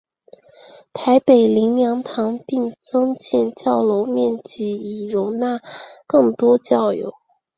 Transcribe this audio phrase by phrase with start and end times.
[0.93, 5.61] 台北灵粮堂并增建楼面面积以容纳
[6.07, 7.13] 更多教友。